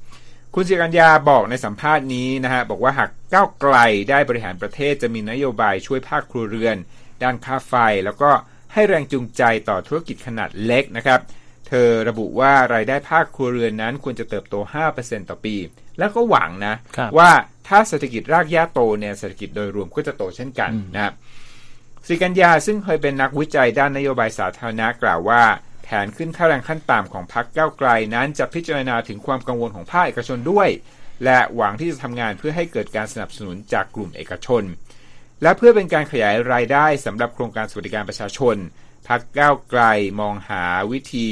[0.55, 3.75] คุณศิรัญญาบอกในสัมภาษณ์นี้นะฮะบอกว่าหากก้าวไกล
[4.09, 6.77] ได้บริหารประเทศจะมีนโยบายช่วยภาคครัวเรือน
[7.23, 7.73] ด้านค่าไฟ
[8.05, 8.31] แล้วก็
[8.73, 11.19] ให้แรงจูงใจต่อธุรกิจขนาดเล็กนะครับ
[11.67, 14.55] เธอระบุว่ารายได้ภาคครัวเรือนนั้นควรจะเติบโต
[14.93, 15.55] 5%ต่อปี
[15.99, 16.75] แล้วก็หวังนะ
[17.17, 17.31] ว่า
[17.67, 21.13] ถ้าเศรษฐกิจรากหญ้าโตเนี่ยเศรษฐกิจโดยรวมก็จะโตเช่นกันนะครับ
[22.07, 25.43] สิกัญญาซึ่งเคยเป็นนักวิจัยด้านนโยบายสาธารณะกล่าวว่า
[25.83, 30.69] แผนขึ้นค่าแรงขั้นต่ำของพรรคก้าวไกลนั้นจะพิจารณาถึงความกังวลของภาคเอกชนด้วย
[31.23, 34.63] และหวังที่จะทำงานเพื่อให้เกิดการสนับสนุนจากกลุ่มเอกชน
[35.41, 38.55] และเพื่อเป็นการขยายรายได้สำหรับโครงการสวัสดิการประชาชน
[39.07, 39.83] พรรคก้าวไกล
[40.19, 41.29] มองหาวิธี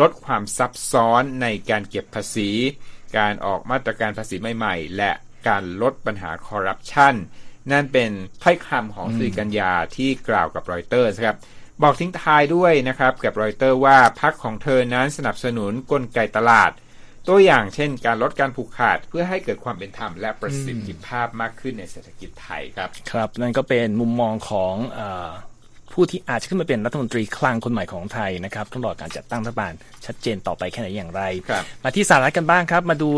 [0.00, 2.50] ลดความซับซ้อนในการเก็บภาษี
[3.18, 5.12] การออกมาตรการภาษีใหม่ๆ และ
[5.48, 7.14] การลดปัญหาคอร์รัปชัน
[7.72, 8.10] นั่นเป็น
[8.42, 11.38] ถ้อยคำของศิริกัญญาที่กล่าวกับรอยเตอร์ครับ
[11.82, 16.70] บอกทิ้งท้ายด้วยนะครับกับรอยเตอร์ว่าพรรคของเธอนั้นสนับสนุนกลไกตลาด
[17.28, 24.74] ตัวอย่างเช่น การลดการผูกขาดเพื่อให้เกิดความเป็นธรรมและประสิทธิภาพมากขึ้นในเศรษฐกิจไทยครับ ครับ นั่นก็เป็นมุมมองของ
[25.92, 29.72] ผู้ที่อาจจะขึ้นมาเป็นรัฐมนตรีคลังคนใหม่ของไทยนะครับต้องรอการจัดตั้งรัฐบาล
[30.06, 31.22] ชัดเจนต่อไปแค่ไหนอย่างไร
[31.84, 33.08] มาที่สหรัฐกันบ้างครับ มาดู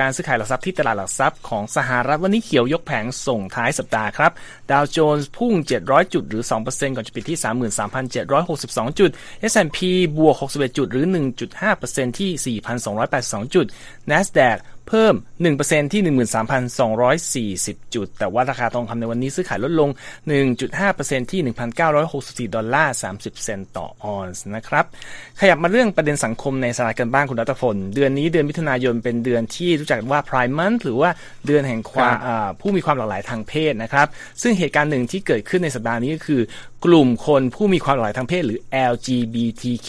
[0.00, 4.32] การซื้อขายหลักทรัพย์ที่ตลาดหลักทรัพย์ของสหรัฐวันนี้เขียวยกแผงส่งท้ายสัปดาห์ครับ
[4.70, 5.52] ดาวโจนส์พุ่ง
[5.84, 7.38] 700 จุดหรือ 2%ก่อนจะปิดที่
[8.18, 9.10] 33,762 จุด
[9.52, 9.78] S&P
[10.18, 11.06] บวก 61 จุดหรือ
[11.62, 12.58] 1.5%ที่
[13.04, 13.66] 4,282 จุด
[14.10, 15.14] NASDAQ เพิ่ม
[15.52, 16.02] 1%ที่
[17.78, 19.90] 13,240 จุด แต่ว่าราคาทองคำในวันนี้ซื้อขายลดลง
[20.60, 21.40] 1.5%ที่
[21.98, 24.84] 1,964 ดอลลาร์ 30 เซนต์ต่อออนซ์นะครับ
[25.40, 31.10] ขยับมาเรื่องประเด็นสังคมในสหรัฐกันบ้างคุณรัตพล เดือนนี้เดือนมิถุนายนเป็นเดือนที่รู้จักว่า Pride Month หรือว่า
[31.46, 32.14] เดือนแห่งความ
[32.60, 34.06] ผู้มีความหลากหลายทางเพศนะครับ
[34.42, 36.40] ซึ่งเหตุการณ์หนึ่งที่เกิดขึ้นในสัปดาห์นี้ก็คือ
[36.84, 38.60] กลุ่มคนผู้มีความหลากหลายทางเพศหรือ
[38.92, 39.88] LGBTQ+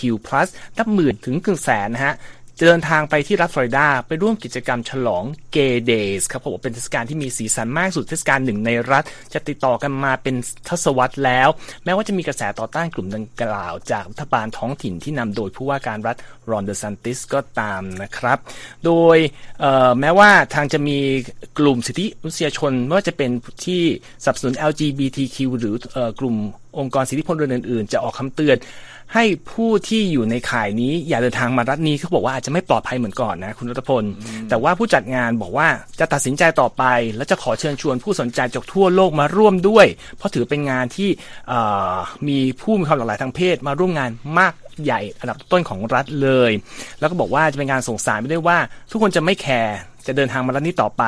[0.78, 2.16] นับหมื่นถึงครึ่งแสนนะฮะ
[2.60, 5.24] จะเดินทางไปที่รัฐฟลอริดา ไปร่วมกิจกรรมฉลอง
[5.56, 10.36] Gay Days ครับผมบอกเป็นเทศกาลที่มีสีสันมากสุดเทศกาลหนึ่งในรัฐ จะติดต่อกันมาเป็น
[10.70, 11.48] ทศวรรษแล้ว
[11.84, 16.18] แม้ว่าจะมีกระแสต่อต้านกลุ่มดังกล่าวจากรัฐบาลท้องถิ่นที่นำโดยผู้ว่าการรัฐ
[16.50, 18.38] รอนเดอซันติสก็ตามนะครับ
[18.86, 19.18] โดย
[20.00, 20.98] แม้ว่าทางจะมี
[21.60, 23.32] กลุ่มสิทธิมนุษยชนไม่ว่าจะเป็น
[23.66, 23.82] ที่
[24.24, 25.76] สนับสนุน LGBTQ หรือ
[26.20, 26.36] กลุ่ม
[26.80, 28.58] องค์กรสิทธิพลเรือนอื่นๆ จะออกคำเตือน
[29.16, 34.04] ให้ผู้ที่อยู่ในข่ายนี้อย่าเดินทางมารัฐนี้เขาบอกว่าอาจจะไม่ปลอดภัยเหมือนก่อนนะคุณรัตพล
[34.50, 35.68] แต่ว่าผู้จัดงานบอกว่า
[36.00, 36.84] จะตัดสินใจต่อไป
[37.16, 39.86] และจะขอเชิญชวนผู้สนใจจากทั่วโลกมาร่วมด้วย
[40.18, 41.10] เพราะถือเป็นงานที่
[42.28, 46.52] มีผู้มีความหลากหลายทางเพศมาร่วมงานมากใหญ่อันดับต้นของรัฐเลย
[47.00, 48.58] แล้วก็บอกว่าจะเป็นการส่งสารไปด้วยว่า
[48.92, 51.04] ทุกคนจะไม่แคร์ จะเดินทางมาแล้วนี้ต่อไป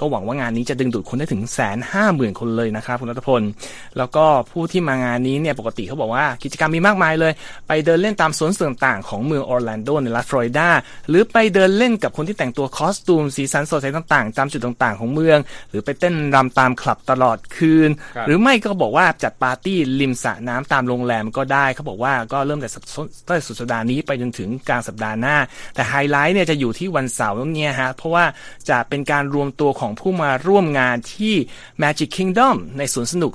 [0.00, 3.42] ก็หวังว่างานนี้จะดึงดูดคนได้ถึงแสนห้าหมื่นคนเลยนะครับคุณรัตพล
[3.98, 7.32] แล้วก็ผู้ที่มางานนี้เนี่ยปกติเขาบอกว่ากิจกรรมมีมากมายเลย
[7.68, 10.68] ไปเดินเล่นตามสวนต่างๆของเมืองออร์แลนโดในรัฐฟลอริดา
[11.08, 15.38] หรือไปเดินเล่นกับคนที่แต่งตัวคอสตูมสีสันสดใสต่างๆตามจุดต่างๆของเมือง
[15.70, 17.90] หรือไปเต้นรำตามคลับตลอดคืน
[18.26, 22.70] หรือไม่ก็บอกว่าจัดปาร์ตี้ริมสระน้ำตามโรงแรมก็ได้เขาบอกว่าก็เริ่มแต่
[23.28, 25.36] ตั้งแต่สุดสัปดาห์นี้ไปจนถึงกลางสัปดาห์หน้า
[25.74, 28.24] แต่ไฮไลท์เนี่ยจะอยู่ที่วันเสาร์เนี่ยฮะเพราะว่า
[28.70, 31.34] จะเป็นการรวมตัวของผู้มาร่วมงานที่
[31.82, 33.32] Magic Kingdom ในสวนสนุก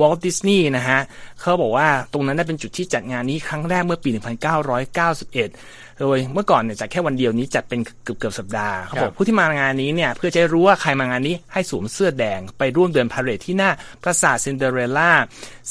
[0.00, 1.00] Walt Disney นะฮะ
[1.40, 13.70] เขาบอกว่าตรงนั้นได้เป็นจุดที่จัดงานนี้ครั้งแรกเมื่อปี 1991 โดยเมื่อก่อนเนี่ยจัดแค่วันเดียวนี้จัดเป็นเกือบเกือบสัปดาห์เขาบอกผู้ที่มางานนี้เนี่ยเพื่อจะรู้ว่าใครมางานนี้ให้สวมเสื้อแดงไปร่วมเดินพาเหรดที่หน้า
[14.02, 15.10] ปราสาทซินเดอเรลล่า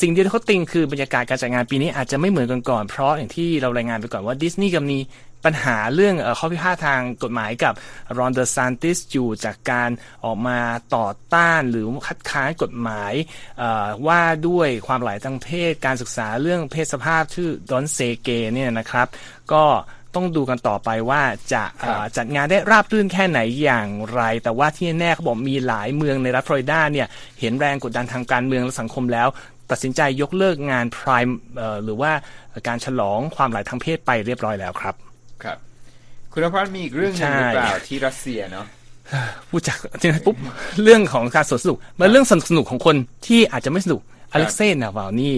[0.02, 4.98] สิ่งเดียวที่เขาติงคือบรรยากาศการจัดงานปีนี้อาจจะไม่เหมือนกันก่อนเพราะอย่างที่เรารายงานไปก่อนว่าดิสนีย์กับมี
[5.46, 7.74] ปัญหาเรื่องข้อพิพาททางกฎหมายกับ
[8.18, 9.90] รอนเดอร์ซานติสอยู่จากการ
[10.26, 10.60] ออกมา
[10.96, 13.14] ต่อต้านหรือคัดค้านกฎหมาย
[14.08, 19.08] ว่าด้วยความหลายทางเพศ การศึกษาเรื่องเพศสภาพชื่อ Don't Say Gay เนี่ยนะครับ
[19.54, 19.64] ก็
[20.16, 21.24] ต้องดูกันต่อไปว่า
[21.54, 21.64] จะ
[22.18, 27.08] จัดงานได้ราบรื่นแค่ไหนอย่างไร แต่ว่าที่แน่เขาบอกมีหลายเมืองในรัฐฟลอริดาเนี่ย
[27.40, 29.28] เห็นแรงกดดันทางการเมืองและสังคมแล้ว
[29.72, 31.24] ตัดสินใจยกเลิกงานพราย
[31.84, 32.12] หรือว่า
[32.68, 34.96] การฉลองความหลายทางเพศไปเรียบร้อยแล้วครับ
[35.44, 35.58] ครับ
[36.32, 38.66] คุณนภัสมีอีกเรื่องนึงหรือเปล่าที่รัสเซียเนาะ
[39.50, 40.36] พูดจากจริงปุ๊บ
[40.84, 42.96] เรื่องของการสนุกมันเรื่องสนุกของคน
[43.28, 45.36] ที่อาจจะไม่สนุกอเล็กเซ่นาวานี่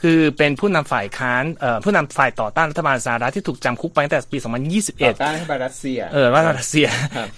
[0.00, 1.44] คือเป็นผู้นำฝ่ายค้าน
[1.84, 6.26] ผู้นำฝ่ายต่อต้านรัฐบาลสหรัฐที่ถูกจำคุกไปตั้งแต่ปี 2021 ต่อต้านรัฐบาลรัสเซียเออ
[6.58, 6.86] รัสเซีย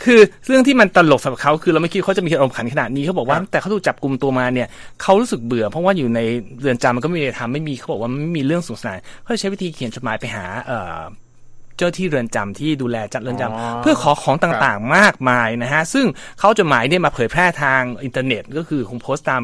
[0.04, 4.68] คือเรื่องที่มันตลกสำหรับเขาคือเราไม่คิดเขาจะมีอารมณ์ขันขนาดนี้เขาบอกว่าแต่เขาถูกจับกลุ่มตัวมาเนี่ย
[5.02, 6.20] เขารู้สึกเบื่อเพราะว่าอยู่ใน
[6.60, 10.44] เรือนจำมันก็ไม่มีทำไม่มีเขาบอกว่าไม่มีเรื่องสงสารเขาใช้วิธีเขียนจดหมายไปหา
[11.76, 16.06] เจ้าที่เรือนจำที่ดูแลจัดเรือนจำเพื่อขอของต่างๆ มากมายนะฮะ ซึ่ง
[16.38, 19.42] เขาจดหมายเนี่ยมาเผยแพร่ทางอินเทอร์เน็ตก็คือคงโพสต์ตาม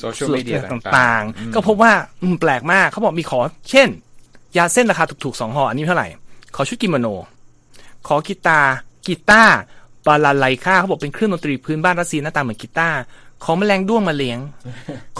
[0.00, 1.92] โซเชียลมีเดียต่างๆ ก็พบว่า
[2.40, 3.40] แปลกมากเขาบอกมีขอ
[3.70, 3.88] เช่น
[4.56, 6.08] ยาเส้นราคาถูกๆสองห่ออันนี้เท่าไหร่
[6.56, 7.06] ขอชุดกิโมโน
[8.06, 8.72] ขอกีตาร์
[9.06, 9.56] กีตาร์
[10.06, 12.98] บาลาไลคาเขาบอกเป็นเครื่องดนตรีพื้นบ้านรัสเซียหน้าตาเหมือนกีตาร์
[13.44, 14.38] ขอแมลงด้วงมาเลี้ยง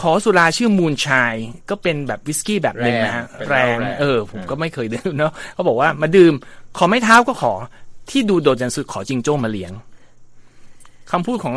[0.01, 1.35] ขอสุราชื่อมูนชาย
[1.71, 6.33] ก็เป็นแบบวิสกี้แบบหนึ่งนะฮะแรงเออ ผมก็ไม่เคยดื่มเนาะเขาบอกว่ามาดื่ม
[6.79, 7.53] ขอไม่เท้าก็ขอ
[8.11, 9.73] ที่ดูโดดเด่นสุดขอจิงโจ้มาเลี้ยง
[11.13, 11.55] คำพูดของ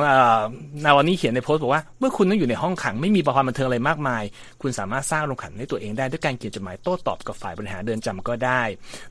[0.85, 4.23] นาวานี่เขียนในโพสต์บอกว่า เมื่อคุณต้องอยู่ในห้องขังไม่มีประวัติบันเทิงอะไรมากมาย
[4.61, 8.61] คุณสามารถสร้างโรงขังให้ตัวเองได้ด้วยการเขียนจดหมายโต้ตอบกับฝ่ายบริหารเดินจำก็ได้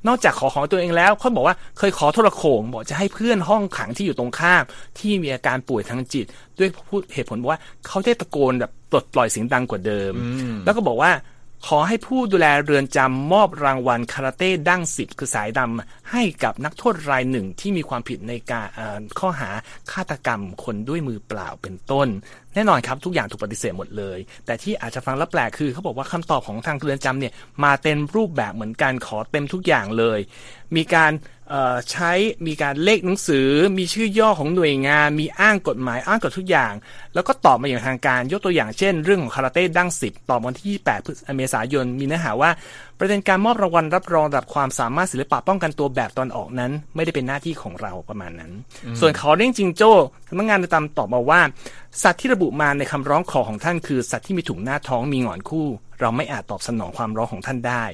[0.07, 4.63] นอกจากขอของตัวเองแล้วเขาบอกว่าเคยขอโทรโขงบอกจะให้เพื่อนห้องขังที่อยู่ตรงข้าม
[4.99, 6.27] ที่มีอาการป่วยทางจิต
[6.59, 10.13] ด้วยพูดเหตุผลว่าเขาได้ตะโกนแบบปลดปล่อยเสียงดังกว่าเดิม
[10.65, 11.11] แล้วก็บอกว่า
[11.69, 18.63] ขอให้ผู้ดูแลเรือนจำมอบรางวัลคาราเต้ดั้งสิบคือสายดำให้กับนักโทษรายหนึ่งที่มีความผิดในกา
[18.99, 19.51] รข้อหา
[19.93, 22.09] ฆาตกรรมคนด้วยมือเปล่าเป็นต้น
[22.55, 27.33] แน่นอนครับทุกอย่างถูกปฏิเสธหมดเลย แต่ที่อาจจะฟังแล้วแปลกคือเขาบอกว่าคำตอบของทางเรือนจำเนี่ย
[27.65, 30.19] มาเต็มรูปแบบเหมือนกันขอเต็มทุกอย่างเลย
[30.77, 31.13] มีการ
[31.91, 32.13] ใช้
[32.47, 36.73] มีการเลขหนังสือ มีชื่อย่อของหน่วยงาน มีอ้างกฎหมายอ้างกฎทุกอย่าง
[37.15, 42.51] แล้วก็ตอบมาอย่างทางการยกตัวอย่างเช่น เรื่องของคาราเต้ดั้งสิบตอบวันที่28เมษายนมีเนื้อหาว่า
[43.05, 48.53] ประเด็นการมอบรางวัลรับรองระดับความสามารถศิลปะป้องกันตัวแบบตอนออกนั้น ไม่ได้เป็นหน้าที่ของเราประมาณนั้น
[49.01, 49.93] ส่วนขอเรื่องจิงโจ้
[50.29, 51.41] พนักงานตามตอบมาว่า
[52.03, 55.67] สัตว์ที่ระบุมาในคำร้องขอของท่านคือสัตว์ที่มีถุงหน้าท้องมีหงอนคู่
[56.01, 57.85] เราไม่อาจตอบสนองความร้องของท่านได้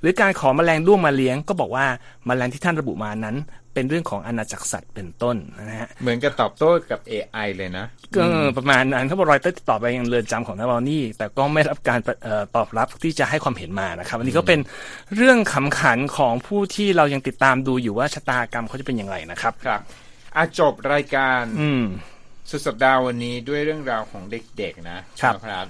[0.00, 1.86] หรือการขอมแมลงด้วงมาเลี้ยงก็บอกว่า
[2.28, 3.36] มาแมลงที่ท่านระบุมานั้น
[3.78, 5.36] เป็นเรื่องของอาณาจักรสัตว์เป็นต้น
[5.68, 7.86] นะฮะเหมือนกับตอบโต้กับ AI เลยนะ
[8.16, 11.98] ก็ประมาณนั้นเขาบอกรอยเตอร์ติดต่อไปยังเรือนจำของนาวานี่แต่ก็ไม่รับการ
[12.56, 14.60] ตอบรับที่จะให้ความเห็นมานะครับอันนี้ก็เป็น
[15.16, 19.80] เรื่องขำขันของผู้ที่เรายังติดตามดูอยู่ว่าชะตากรรมเขาจะเป็นอย่างไรนะครับครับ
[20.36, 21.42] อาจบรายการ
[22.50, 25.66] สุดสัปดาห์วันนี้ด้วยเรื่องราวของเด็กๆนะครับครับ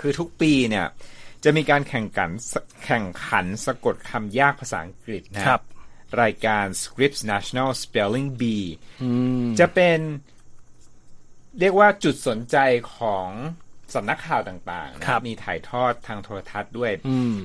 [0.00, 0.86] คือทุกปีเนี่ย
[1.44, 2.30] จะมีการแข่งขัน
[2.84, 5.62] แข่งขันสะกดคำยากภาษาอังกฤษนะครับ
[6.22, 8.66] รายการ Scripps National Spelling Bee
[9.58, 9.98] จะเป็น
[11.60, 12.56] เรียกว่าจุดสนใจ
[12.96, 13.28] ของ
[13.94, 16.92] สำนักข่าวต่างๆนะครับมีถ่ายทอดทางโทรทัศน์ด้วย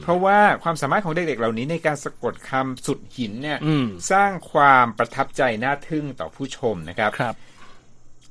[0.04, 7.36] เพราะว่าความสามารถของเด็กๆเหล่านี้ในการสะกดคำสุดหินเนี่ยอืมสร้างความประทับใจน่าทึ่งต่อผู้ชมนะครับครับ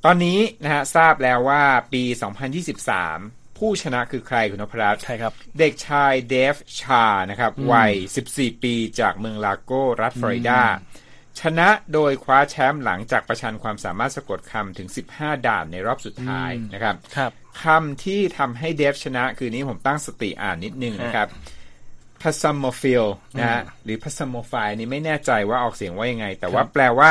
[0.04, 1.62] ตอนนี้นะฮะทราบแล้วว่า
[1.92, 2.02] ปี
[2.60, 7.92] 2023 ผู้ชนะคือใครคุณนพรัตน์ใช่ครับ เด็กชายเดฟชานะครับวัย
[8.28, 10.62] 14 ปีจากเมืองลาโกรัฐฟลอริดา
[11.40, 21.28] ชนะโดยคว้าแชมป์หลังจากประชันความสามารถสะกดคำถึง 15 ด่านในรอบสุดท้ายนะครับครับคำที่ทำให้เดฟชนะคือนี้ผมตั้งสติอ่านนิดนึงนะครับ
[22.22, 23.04] p a s a m o p h i l
[23.38, 27.10] นะฮะหรือ p a s a m o p h i l นี่ไม่แน่ใจว่าออกเสียงว่ายังไง แต่ว่าแปลว่า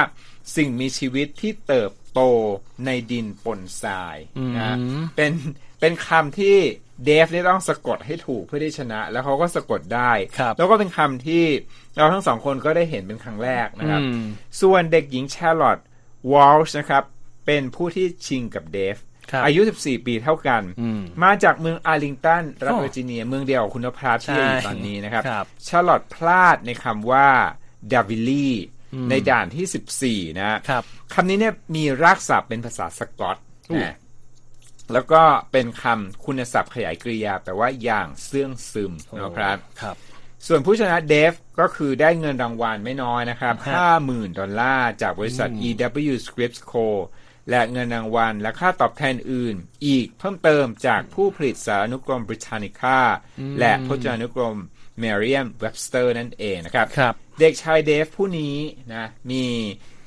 [0.55, 2.21] สิ่งมีชีวิตที่เติบโต
[2.85, 4.17] ในดินปนทราย
[4.55, 4.77] นะฮะ
[5.17, 5.33] เป็น
[5.79, 6.57] เป็นคำที่
[7.05, 11.43] เดฟนี่ต้องสะกดให้ถูกเพื่อที่ชนะ แล้วเขาก็สะกดได้ครับแล้วก็เป็นคำที่
[11.97, 14.23] เราทั้งสองคนก็ได้เห็นเป็นครั้งแรกนะครับอืม
[14.61, 15.77] ส่วนเด็กหญิงแชร์ลอต
[16.31, 17.03] วอลช์นะครับ
[17.45, 18.97] เป็นผู้ที่ชิงกับเดฟ
[19.31, 27.29] ครับอายุ 14 ปีเท่ากันอืมมาจากเมืองอาร์ลิงตัน รัฐโอ้เวอร์จิเนีย เมืองเดียวกับคุณนพรัตน์ที่อยู่ใช่ตอนนี้นะครับครับ ชาร์ลอตพลาดในคำว่า
[27.91, 28.55] daviely
[29.09, 33.37] ในด่านที่ 14 นะครับคำนี้เนี่ยมีรากศัพท์เป็นภาษาสกอต
[33.69, 33.95] อู้นะ
[34.93, 35.21] แล้วก็
[35.51, 39.95] เป็นคำคุณศัพท์ขยายกริยาแปลว่าอย่างเซื่องซึมคุณนพรัตน์ครับ
[40.47, 43.73] ส่วนผู้ชนะเดฟก็คือได้เงินรางวัลไม่น้อยนะครับฮะ
[44.05, 46.87] 50,000 ดอลลาร์จากบริษัท EW Scripps Co
[47.49, 52.99] และเงินรางวัลและค่าตอบแทนอื่น อีกเพิ่มเติมจากผู้ผลิตสารานุกรม Britannica
[53.59, 54.57] และพจนานุกรม
[55.01, 58.55] Merriam Webster นั่นเองนะครับครับเด็กชายเดฟผู้นี้
[58.93, 59.45] นะมี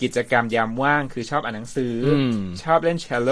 [0.02, 3.30] กิจกรรมยามว่างคือชอบอ่านหนังสืออมชอบเล่นเชลโล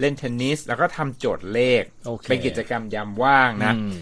[0.00, 3.96] เล่นเทนนิส แล้วก็ทำโจทย์เลขโอเคเป็นกิจกรรมยามว่างนะอืม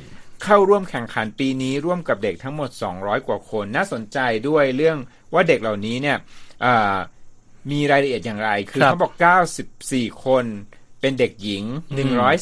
[0.44, 4.98] เข้าร่วมแข่งขันปีนี้ร่วมกับเด็กทั้งหมด 200 กว่าคน น่าสนใจด้วยเรื่อง
[5.34, 6.16] ว่าเด็กเหล่านี้เนี่ย
[6.64, 6.96] อ่า
[7.70, 9.12] มีรายละเอียดอย่างไร คือครับเขาบอก
[9.68, 10.44] 94 คน
[11.00, 11.64] เป็นเด็กหญิง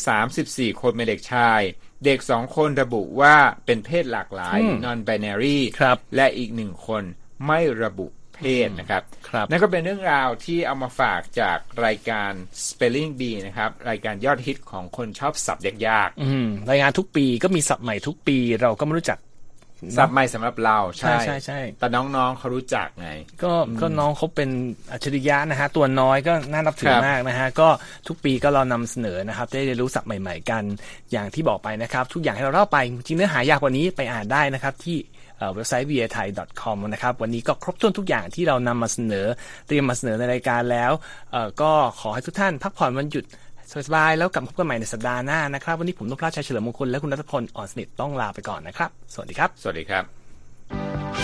[0.03, 1.61] 134 คนเป็นเด็กชาย
[2.05, 3.35] เด็กสองคนระบุว่า
[3.67, 7.03] เป็นเพศหลากหลายอืม non binary ครับและอีกหนึ่งคน
[7.47, 12.31] ไม่ระบุ เพศนะครับครับนั่นก็เป็นเรื่องราวที่เอามาฝากจากรายการ
[12.67, 19.29] Spelling Bee นะครับ รายการยอดฮิตของคนชอบศัพท์ยากอืมรายงานทุกปีก็มีศัพท์ใหม่ทุกปี เราก็ไม่รู้จักๆ
[19.97, 23.11] ศัพท์ใหม่สำหรับเราใช่ใช่ใช่แต่น้องๆเขารู้จักไง
[23.43, 24.51] ก็ก็น้องเขาเป็น
[24.93, 27.69] อัจฉริยะนะฮะ ตัวน้อยก็น่านับถือครับมากนะฮะ ก็
[28.09, 30.63] ทุกปีก็เรานำเสนอนะครับ ได้เรียนรู้ศัพท์ใหม่ ๆ กัน
[31.13, 34.97] อย่างที่บอกไปนะครับ ทุกอย่างให้เราเล่าไปจริงเนื้อหายากกว่านี้ไปอ่านได้นะครับที่
[35.55, 36.29] เว็บไซต์ v a t h a i
[36.63, 39.27] com นะครับวันนี้ก็ครบถ้วนทุกอย่างที่เรานำมาเสนอ
[39.67, 40.93] เตรียมมาเสนอในรายการแล้ว
[41.63, 43.25] ก็ขอให้ทุกท่านพักผ่อนวันหยุด
[43.87, 51.24] สบายๆแล้วกลับมาพบกันใหม่ในสัปดาห์หน้านะครับ วันนี้ผมนพราชชัยเฉลิมมงคลและคุณรัตพลอ่อนสนิทต้องลาไปก่อนนะครับ สวัสดีครับ สวัสดีครับ